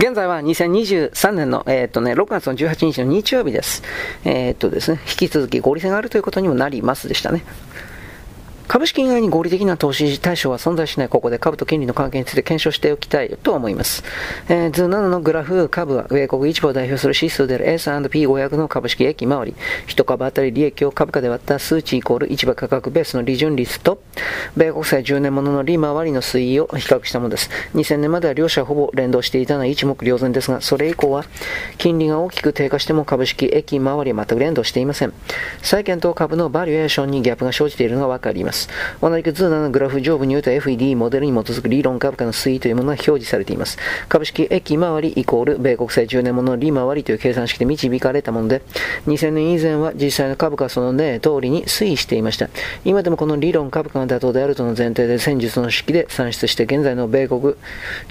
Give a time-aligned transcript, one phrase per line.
[0.00, 3.82] 現在は2023年の、えー、とね、6月の18日の日曜日です。
[4.24, 7.44] えー、とですね、引き続き合理性があるということにもなりますでしたね。
[8.66, 14.02] 株式以外に合理的な投資対象は存在しないここで株と金利の関係について検証しておきたいと思います。
[14.48, 19.54] えー、図7のグラフ株は米国一部を代表する指数である S&P500 の株式益回り、
[19.86, 23.99] 1株当たり利益を株価で割った数値イコール市場価格ベースの利潤率と、
[24.56, 27.50] 米国債10年ものの利回りの推移を比較したものです。
[27.74, 31.24] 2000年までは両者ほぼ連動していたのは一目瞭然ですが、それ以降は
[31.78, 35.12] 金利が大きく低下しても株式益回りは全く連動していません。
[35.62, 38.68] 債券と株のバリエーションにギャップが生じているのがわかります。。
[39.00, 43.78] 同じく図7のグラフ上部において FED モデルに基づく理論株価の推移というものが表示されています。
[44.08, 48.62] 株式益回りイコール米国債10年もの利回りという計算式で導かれたもので、
[49.06, 52.48] 2000年以前は実際の株価はその例通りに推移していました。
[52.84, 57.54] 今でもこの理論株価が妥当であるとの前提で戦術の式で算出して現在の米国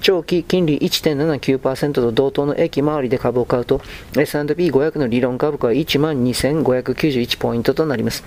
[0.01, 3.81] 長期金利1.79%と同等の益回りで株を買うと
[4.17, 8.23] S&P500 の理論株価は12,591ポイントとなります。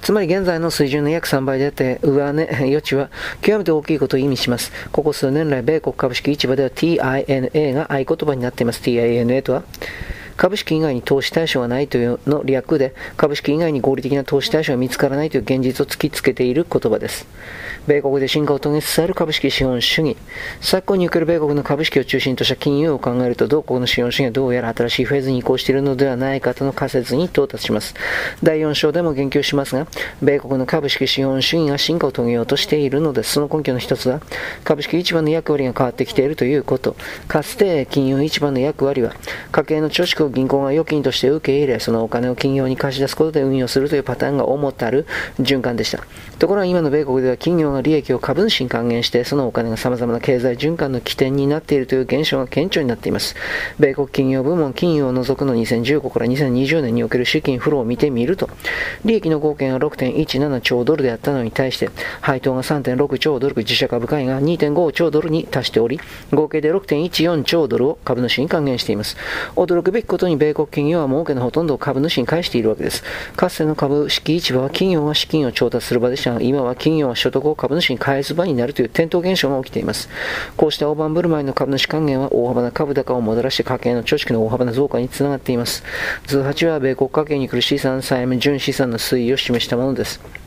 [0.00, 4.72] つまり現在の水準の約3倍であって、上値余地は極めて大きいことを意味します。
[4.90, 8.82] ここ数年来、米国株式市場では TINA が合言葉になっています。
[8.82, 9.62] TINA とは
[10.42, 17.28] 株式以外に投資対象がないというの略で、株式以外に合理的な投資対象が見つからないという現実を突きつけている言葉です。
[17.86, 20.16] 米国で進化を遂げつつある株式資本主義。
[20.60, 27.94] 昨今における米国の株式を中心とした金融を考えると、同国の資本主義はどうやら新しいフェーズに移行しているのではないかとの仮説に到達します。
[28.42, 29.86] 第4章でも言及しますが、
[30.22, 33.34] 米国の株式資本主義が進化を遂げようとしているのです。
[33.34, 34.20] その根拠の一つは、
[34.64, 36.96] 株式市場の役割が変わってきているということ。
[37.28, 39.14] かつて金融市場の役割は、
[39.52, 45.06] 家計の貯蓄を銀行が預金として受け入れ、そのお金を企業に貸し出すことで運用するというパターンが主たる
[45.38, 46.02] 循環でした。
[46.38, 53.36] ところが今の米国では企業が利益を株主に還元して、そのお金が様々な経済循環の起点になっているという現象が顕著になっています。
[53.78, 58.48] 米国企業部門金融を除くの2015から2020年における資金フローを見てみると、
[59.04, 61.90] 利益の合計が6.17兆ドルであったのに対して、
[62.20, 66.00] 配当が3.6兆ドル、自社株買いが2.5兆ドルに達しており、
[66.32, 69.16] 合計で6.14兆ドルを株主に還元しています。
[69.56, 73.02] 驚くべきことに米国企業は儲けのほとんどを株主に返しているわけです。
[73.36, 80.08] かつての株式市場は企業が資金を調達する場でしたが、今は企業は所得を株主に返す場になるという転倒現象が起きています。
[80.56, 85.82] こうした大盤振る舞いの株主還元は大幅な株高をもたらして家計の貯蓄の大幅な増加につながっています。
[86.26, 90.41] 図8は米国家計に来る資産債務純資産の推移を示したものです。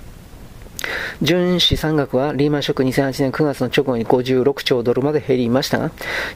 [1.21, 5.91] 純資産額はリーマンショック2008年9月の直後に56兆ドルまで減りましたが、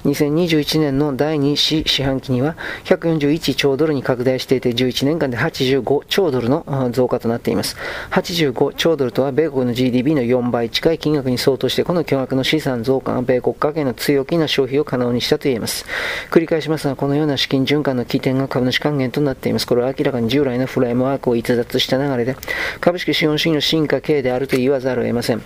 [0.06, 7.76] 2021年の第2四四半期には141兆ドルに拡大していて、11年間で85兆ドルの増加となっています。
[8.12, 15.86] 85兆ドルとは米国の GDP の4倍近い金額に相当して、この巨額の資産増加が米国家計の強気な消費を可能にしたと言えます。
[16.32, 19.68] 繰り返しますが、このような資金循環の起点が株主還元となっています。
[19.68, 22.36] これは明らかに従来のフレームワークを逸脱した流れで、
[22.80, 25.42] 株式資本主義の進化系であるという言わざるを得ません。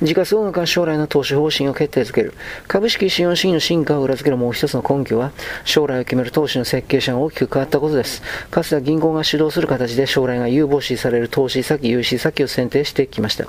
[0.00, 2.32] 時価総額が将来の投資方針を決定づける。
[2.68, 5.32] 株式資本主義の進化を裏付けるもう一つの根拠は、
[5.64, 8.22] 将来を決める投資の設計者が大きく変わったことです。
[8.52, 13.46] かつては銀行が主導する形で将来が有望視される投資先、融資先を選定してきました。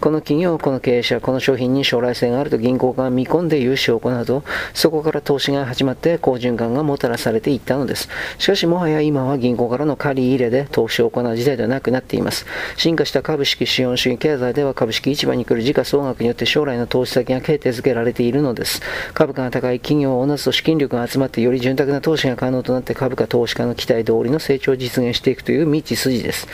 [0.00, 4.42] この企業、この経営者、この商品に将来性があると銀行が見込んで融資を行うと、
[4.74, 8.08] そこから投資が始まって好循環がもたらされていったのです。
[8.38, 12.44] しかしもはや今は銀行からの借り入れで投資を行う時代ではなくなっています。
[12.76, 18.80] 進化した株式資本主義経済では株式市場に来る時価総額によって将来の投資先が決定づけられているのです。
[19.12, 26.48] 株価が高い企業を同じと資金力が集まってより潤沢な投資が可能となって株価投資家の期待通りの成長を実現していくという道筋です。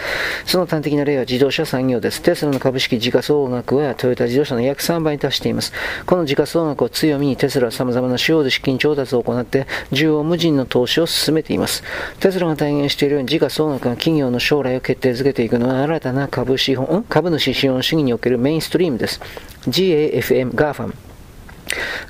[0.45, 2.21] その端的な例は自動車産業です。
[2.21, 5.73] テスラの株式時価総額はトヨタ自動車の約3倍に達しています。
[6.05, 11.85] この時価総額を強みにテスラは様々な主要で資金調達を行って縦横無尽の投資を進めています。
[12.19, 19.21] テスラが体現しているように時価総額が企業の将来を決定づけていくのは新たな株資本株主資本主義におけるメインストリームです。
[19.69, 20.93] GAFM、GAFAM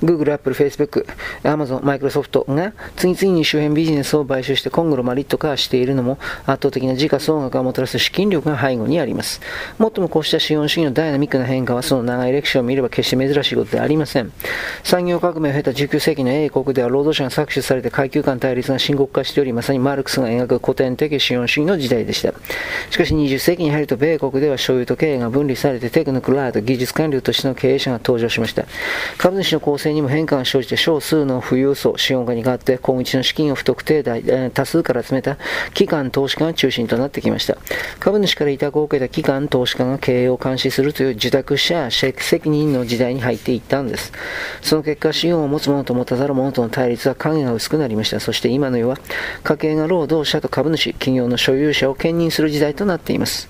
[0.01, 1.05] Google、Apple、Facebook、
[1.43, 9.41] Amazon、Microsoft が次々に周辺ビジネスを買収してコングロマリット化しているのも圧倒的な時価総額がもたらす資金力が背後にあります。
[9.77, 14.31] もっともこうした資本主義のダイナミックな変化はその長い歴史を見れば決して珍しいことではありません。
[14.83, 22.33] 産業革命を経た19世紀の英国では労働者が搾取されて階級間対立が深刻化しており、まさにマルクスが描く古典的資本主義の時代でした。
[22.89, 28.65] しかし20世紀に入ると米国では所有と経営が分離されてテクノクラード技術官僚としての経営者が登場しました。
[29.17, 35.37] 株主の構成にも変化が生じて少数の富裕層、資本家に代わって今日の資金を不特定大、多数から集めた
[35.73, 37.57] 機関投資家が中心となってきました。
[37.99, 44.11] 株主から委託を受けた機関投資家が経営を監視するという受託者責任の時代に入っていったんです。
[44.61, 48.19] その結果、資本を持つ者と持たざる者との対立は影が薄くなりました。
[48.19, 48.97] そして今の世は、
[49.43, 53.49] 家計が労働者と株主、企業の所有者を兼任する時代となっています。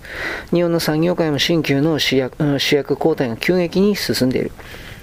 [0.51, 2.35] 日本の産業界も新旧の主役
[2.93, 4.51] 交代が急激に進んでいる。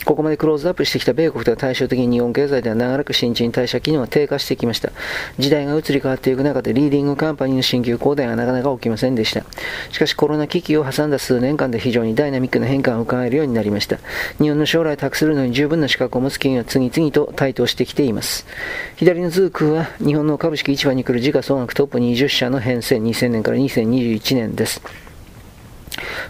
[0.07, 4.93] ここまでクローズアップしてきた米国とは対照的に日本経済では長らく新陳代謝機能が低下してきました。
[5.37, 9.45] 時代が移り変わっていく中でリーディングカンパニーの新旧交代がなかなか起きませんでした。
[9.91, 13.99] しかしコロナ危機を挟んだ数年間で非常にダイナミックな変化が伺えるようになりました。
[14.39, 18.47] 日本の将来を託するのに十分な資格を持つ企業が次々と台頭してきています。
[18.95, 24.81] 左の図9は日本の株式市場に来る時価総額トップ20社の変遷2000年から2021年です。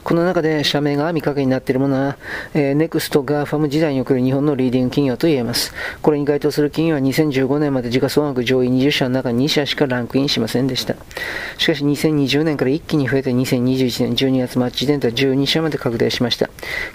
[0.04, 2.16] この中で社名が網掛けになっているものは、
[2.54, 5.74] えー、ネクスト GAFAM 時代における日本のリーディング企業と言えます。
[6.02, 10.94] これに該当する企業は2015年まで時価総額上位20社の中に2社しかランクインしませんでした。
[11.58, 16.48] しかし2020年から一気に増えて2021年12月末時点では12社まで拡大しました。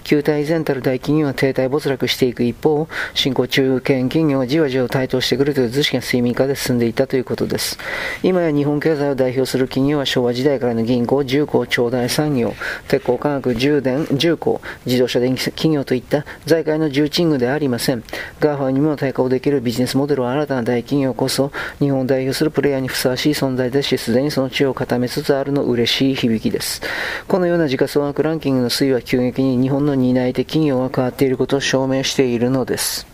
[0.04, 7.78] 旧態依然たる大企業は停滞没落していく一方、新興中堅企業はじわじわ台頭してくるという図式が水面下で進んでいたということです。
[8.22, 12.51] 今や日本経済を代表する企業は昭和時代からの銀行、重厚長大産業、
[12.88, 18.02] 鉄鋼化学、重電、重工、自動車電気企業といった財界の重鎮具ではありません。
[18.40, 26.82] GAFA にも対抗できるビジネスモデルは新たな大企業こそ日本を代表するプレイヤーにふさわしい存在ですし、すでにその地を固めつつあるの嬉しい響きです。
[27.28, 33.11] このような時価総額ランキングの推移は急激に日本の担い手企業が変わっていることを証明しているのです。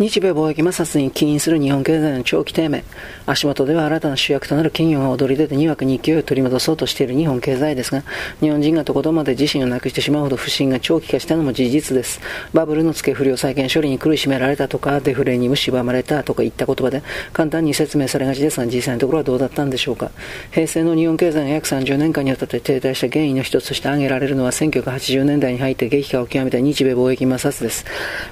[0.00, 2.84] 日米貿易摩擦に起因する日本経済の長期低迷、
[3.26, 8.02] 足元では新たな主役となる企業が踊り出て2枠に勢いを取り戻そうとしている日本経済ですが、
[8.40, 12.18] 日本人がとことんまで自身をなくしてしまうほど不振が長期化したのも事実です。
[12.54, 17.02] バブルの付け不良債権処理に苦しめられたとか、デフレに蝕まれたとかいった言葉で
[17.34, 20.10] 簡単に説明されがちですが、実際のところはどうだったんでしょうか。
[20.50, 27.84] 平成の日本経済が約30年間にわたって停滞した原因の一つとして挙げられるのは、1980年代に入って激化を極めた日米貿易摩擦です。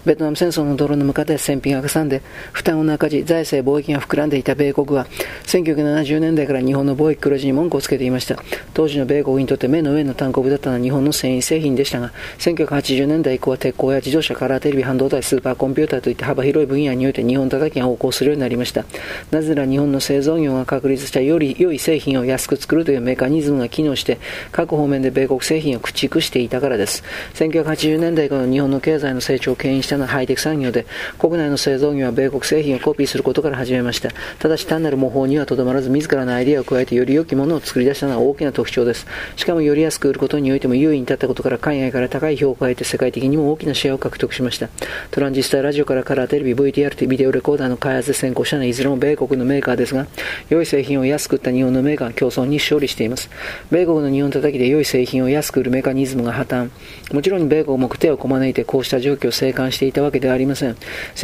[0.07, 2.23] ベトナム戦争の泥の向かって戦費がかさんで、
[2.53, 5.07] 負担の赤字、財政貿易が膨らんでいた米国は、
[5.45, 8.43] 1970年代から日本の貿易黒字に文句をつけていました。
[8.75, 18.85] 当時の米国にとって目の上の単行部だったのは日本の繊維製品でしたが、1980年代以降は鉄鋼や自動車、カラーテレビ、半導体、スーパーコンピューターといった幅広い分野において日本叩きが横行するようになりました。
[19.31, 24.19] なぜなら日本の製造業が確立したより良い製品を安く作るというメカニズムが機能して、
[24.53, 27.03] 各方面で米国製品を駆逐していたからです。
[27.35, 30.87] 1980年代以降の日本の経済の成長を牽引したのはハイテク産業で、
[31.19, 34.11] 国内の製造業は米国製品をコピーすることから始めました。
[34.39, 39.07] ただし単なる模倣にはとどまらず自らのアイデアを加えてより良きものを作り出したのは大きな特徴です。
[39.37, 44.69] しかもより安く売ることにおいても優位に立ったことから海外から高い評価を得て世界的にも大きなシェアを獲得しました。
[45.11, 50.07] トランジスタラジオからカラーテレビ、VTR、ビデオレコーダーの開発で先行したのはいずれも米国のメーカーですが、
[50.51, 53.31] 良い製品を安く売った日本のメーカーは競争に勝利しています。
[53.71, 56.71] 米国の日本叩きで良い製品を安く売るメカニズムが破綻。
[57.13, 60.77] もちろん米国も手をこまねいてこうした状況を静観していたわけではありません。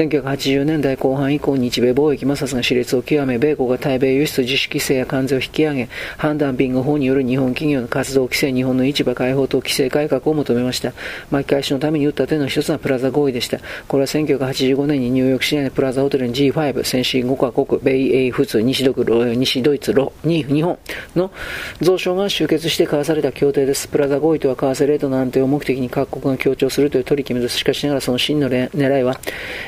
[0.09, 10.93] 1980年代後半以降、日米貿易摩擦が熾烈を極め、米国が対米輸出自主規制や関税を引き上げ、判断ビング法による日本企業の活動規制、日本の市場開放と規制改革を求めました。
[11.31, 13.59] 巻き返しのために打った手の一つはプラザ合意でした。
[13.89, 20.79] これは1985年にニューヨーク市内のプラザホテルに G5、先進5カ国、米英仏、西ド西ドイツ、ロ、に日本
[21.17, 21.31] の
[21.81, 23.89] 増床が集結して交わされた協定です。
[23.89, 27.59] プラザ合意とは為替レートの安定を目的に各国が強調するという取り決めです。
[27.59, 29.19] しかしながらその真の狙いは、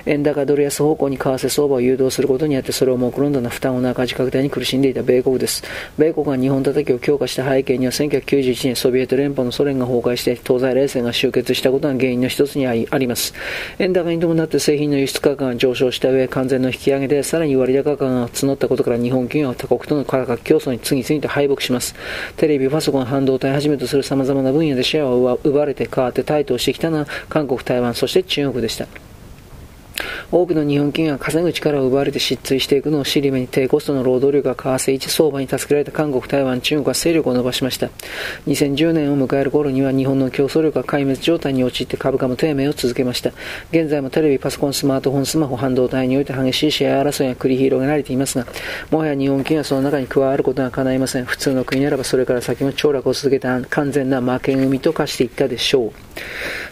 [0.05, 5.63] 円高ドル安方向に為替相場を誘導することによってそれを目論んだな負担をな赤字拡大に苦しんでいた米国です。
[5.97, 13.33] 米国が日本叩きを強化した背景には1991年ソビエト連邦のソ連が崩壊して東西冷戦が終結したことが原因の一つにあります。
[13.79, 21.95] 円高に伴って製品の輸出価格が上昇した上、完全の引き上げでさらに割高価が募ったことから日本企業は他国との価格競争に次々と敗北します。
[22.37, 29.06] テレビ、パソコン、半導体はじめとする様々な分野でシェアを奪われて変わって台頭してきたのは韓国、台湾、そして中国でした。
[30.31, 37.89] 多くの日本企業が稼ぐ力を奪われて失墜していくのを尻目に低コストの労働力が為替一相場に助けられた韓国、台湾、中国は勢力を伸ばしました。
[38.47, 43.31] 2010年を迎える頃には日本の競争力が壊滅状態に陥って株価も低迷を続けました。
[43.71, 48.47] 現在もテレビ、パソコン、スマートフォン、スマホ、半導体において激しいシェア争いが繰り広げられていますが、
[48.91, 51.25] もはや日本企業はその中に加わることが叶いません。
[51.25, 55.93] 普通の国ならばそれから先も凋落を続けた完全な負け組と化していったでしょう。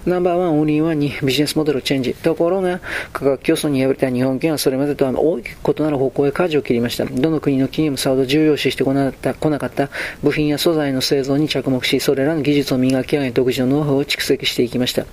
[0.07, 2.15] ナンバーワン、オンリーワンにビジネスモデルをチェンジ。
[2.15, 2.81] ところが、
[3.13, 7.05] 価格競争に敗れた日本企業はそれまでとは大きく異なる方向へ舵を切りました。
[7.07, 9.91] どの国の企業もさほど重要視してこなかった
[10.23, 15.07] 部品や素材の製造に着目し、それらの技術を磨き上げ、独自のノウハウを蓄積していきました。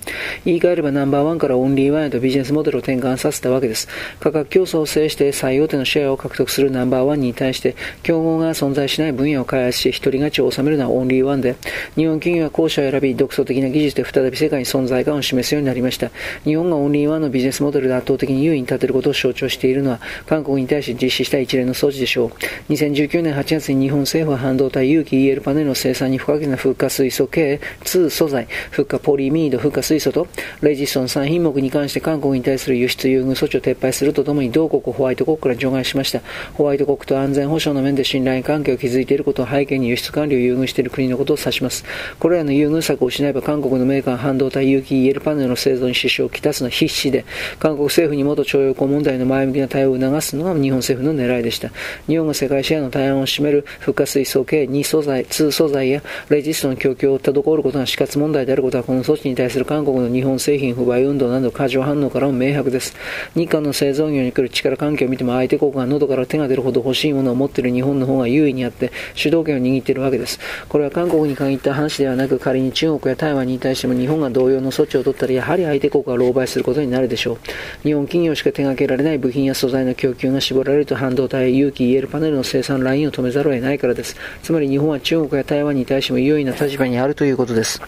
[0.44, 3.88] 言い換えればナンバーワンからオンリーワンへとビジネスモデルを転換させたわけです。
[4.20, 11.56] 価格競争を制して最大手のシェアを獲得するナンバーワンに対して、競合が存在しない分野を開発し、一人勝ちを収めるのはオンリーワンで、
[11.96, 16.10] 日本企業は後者を選び、独創的な技術で再び世界に存在感を示すようになりました。
[16.44, 22.28] 日本がオンリーワンのビジネスモデルで圧倒的に優位に立てることを象徴しているのは、韓国に対し実施した一連の措置でしょう。
[22.72, 30.26] 2019年8月に日本政府は半導体有機 EL パネルの生産に不可欠なフッ化水素系2素材、フッ化ポリミード、フッ化水素と、
[30.60, 36.20] レジストン3品目に関して韓国に対する輸出優遇措置を撤廃するとともに、同国ホワイト国から除外しました。
[36.54, 41.84] ホワイト国と安全保障の面で信頼関係を築いていることを背景に輸出管理を優遇している国のことを指します。
[42.18, 47.24] これらの優遇策を失えば韓国のメーカー半導体有機 EL パネルの製造に支障をきたすのは必死で、
[47.58, 51.70] 韓国政府に元徴用工問題の前向きな対応を促すのが日本政府の狙いでした。
[52.06, 62.94] 日本が世界シェアの大半を占めるフッ化水素系2素材、2素材やレジストの供給を滞ることが死活問題であることはこの措置に対する韓国の日本製品不買運動など過剰反応からも明白です。
[63.34, 70.38] 日韓の製造業に来る力関係を見ても相手国が喉から手が出るほど欲しいものを持っている日本の方が優位にあって主導権を握っているわけです。
[70.68, 77.38] これは韓国に限った話ではなく仮に中国や台湾に対しても日本が同様の措置を取ったらやはり相手国が狼狽することになるでしょう。
[77.84, 84.16] 日本企業しか手掛けられない部品や素材の供給が絞られると半導体有機 EL パネルの生産ラインを止めざるを得ないからです。
[84.42, 87.80] つまり日本は中国や台湾に対しても優位な立場にあるということです。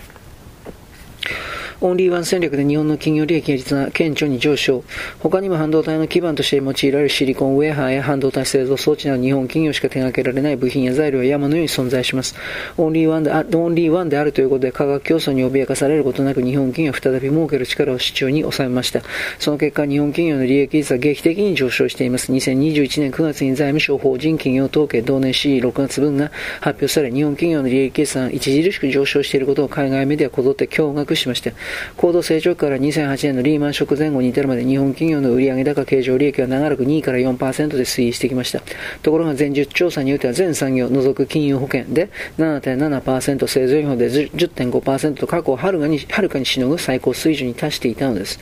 [1.80, 4.84] オンリーワン戦略で日本の企業利益が率が顕著に上昇。
[5.20, 12.34] 他にも半導体の基盤として用いられるシリコンウェアハーや半導体製造装置など日本企業しか手掛けられない部品や材料は山のように存在します。
[12.76, 19.02] オンリーワンであオンリーワンであるということで価格競争に脅かされることなく日本企業は再び儲ける力を市中に収めました。
[19.38, 22.32] その結果、日本企業の利益率は劇的に上昇しています。
[22.32, 31.52] 2021年9月に財務省法人企業統計同年 C6 月分が発表され、日本企業の利益率が著しく上昇していることを海外メディアこぞって驚愕しました。
[31.96, 38.62] 高度成長期から2008年のリーマンショック前後に至るまで日本企業の売上高経常利益は長らく2から4%で推移してきました。
[39.02, 48.38] ところが前述調査においては全産業除く金融保険で7.7%、製造費で10.5%と過去をはるかにはるかにしのぐ最高水準に達していたのです。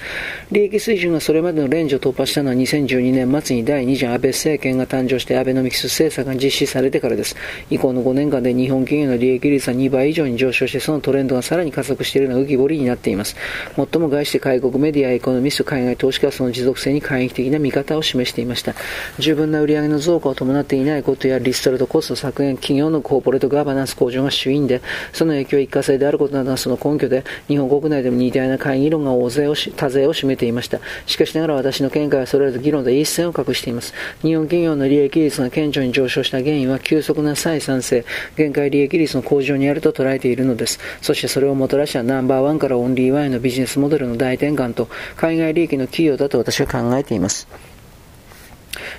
[0.50, 7.36] 利益水準がそれまでのレンジを突破したのは2012年末に第2次安倍政権が誕生してアベノミクス政策が実施されてからです。
[7.70, 13.11] 以降の5年間で日本企業の利益率は2倍以上に上昇してそのトレンドがさらに加速しているのが浮き彫りになっています。
[13.16, 18.74] 最も外して外国メディア、エコノミスト、海外投資家はその持続性に懐疑的な見方を示していました。
[19.18, 24.80] 十分な売上の増加を伴っていないことやリストラとコスト削減、企業のコーポレートガバナンス向上が主因で、
[25.12, 30.80] その影響は一過性であることなどがその根拠で、日本国内でも似たような会議論が大勢を多勢を占めていました。
[31.06, 33.92] しかしながら私の見解はそれらと議論で一線を画しています。
[34.22, 38.04] 日本企業の利益率が顕著に上昇した原因は急速な再産生、
[38.36, 40.78] 限界利益率の向上にあると捉えているのです。
[41.00, 47.48] そしてそれをもたらしたナンバーワンからオンリー BY のビジネスモデルの大転換と海外利益の企業だと私は考えています。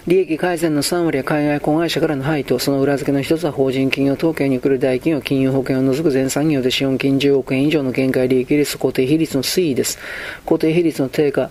[0.05, 10.00] 利益改善の3割は海外子会社からの配当、その裏付けの一つは法人企業統計に来る大企業、金融保険を除く全産業で資本金10億円以上の限界利益率、固定比率の推移です。
[10.45, 11.50] 固定比率の低下、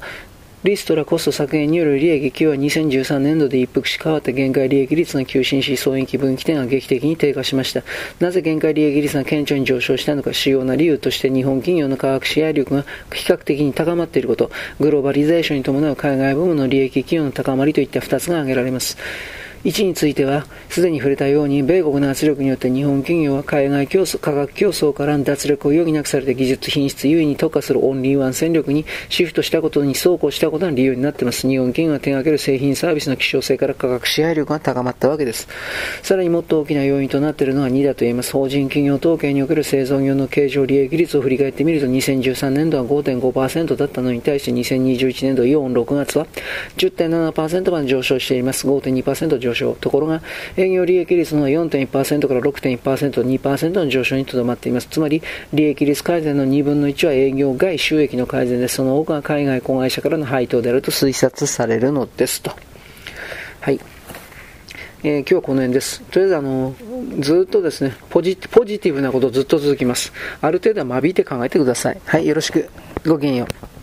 [0.65, 7.83] リストラコスト削減による利益給は2013年度で一服し変わった限界利益率の急進し、損益分岐点が劇的に低下しました。
[8.21, 18.97] なぜ限界利益率が顕著に上昇したのか、主要な理由として日本企業の科学支配力が比較的に高まっていること、グローバリゼーションに伴う海外部門の利益企業の高まりといった2つが挙げられます。
[19.65, 31.47] 1については、すでに触れたように、米国の圧力によって日本企業は海外競争、価格競争から脱力を余儀なくされて技術品質優位に特化するオンリーワン戦力にシフトしたことに走行したことが理由になっています。
[31.47, 35.49] 日本企業が手掛ける製品サービスの希少性から価格支配力が高まったわけです。
[36.03, 38.33] さらにもっと大きな要因となっているのは2だと言います。
[38.33, 46.27] 法人企業統計における製造業の経常利益率を振り返ってみると、2013年度は5.5%だったのに対して2021年度4、6月は
[46.77, 48.67] 10.7%まで上昇しています。
[48.67, 49.77] 5.2%上昇昇。
[49.81, 50.23] ところが、
[50.57, 54.89] 営業利益率の4.1%から6.1%、2%の上昇にとどまっています。
[54.91, 62.53] つまり、利益率改善の2分の1は営業外収益の改善で、その多くが海外子会社からの配当であると推察されるのですと。
[63.61, 63.81] はい。
[65.05, 66.01] えー、今日はこの辺です。
[66.03, 66.75] とりあえずあの、
[67.19, 70.13] ずっとですね、ポジポジティブなことずっと続きます。
[70.41, 72.01] ある程度は間引いて考えてください。
[72.05, 72.69] はい、よろしく。
[73.05, 73.82] ごきげんよう。